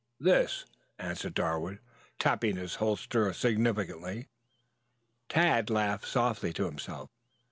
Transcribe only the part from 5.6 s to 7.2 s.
laughed softly to himself.